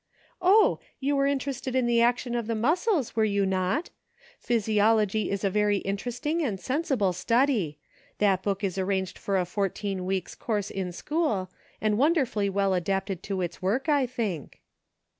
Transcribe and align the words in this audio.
Oh! 0.41 0.79
you 0.99 1.15
were 1.15 1.27
in 1.27 1.37
terested 1.37 1.75
in 1.75 1.85
the 1.85 2.01
action 2.01 2.33
of 2.33 2.47
the 2.47 2.55
muscles, 2.55 3.15
were 3.15 3.23
you 3.23 3.45
not? 3.45 3.91
Physiology 4.39 5.29
is 5.29 5.43
a 5.43 5.49
very 5.51 5.77
interesting 5.77 6.41
and 6.41 6.59
sen 6.59 6.81
sible 6.81 7.13
study. 7.13 7.77
That 8.17 8.41
book 8.41 8.63
is 8.63 8.79
arranged 8.79 9.19
for 9.19 9.37
a 9.37 9.45
fourteen 9.45 10.03
weeks' 10.05 10.33
course 10.33 10.71
in 10.71 10.91
school, 10.91 11.51
and 11.79 11.99
wonderfully 11.99 12.49
well 12.49 12.73
adapted 12.73 13.21
to 13.25 13.41
its 13.41 13.61
work, 13.61 13.87
I 13.89 14.07
think." 14.07 14.63